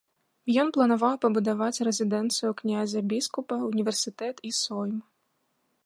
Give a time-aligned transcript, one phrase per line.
[0.61, 4.97] Ён планаваў пабудаваць рэзідэнцыю князя-біскупа, універсітэт і сойм.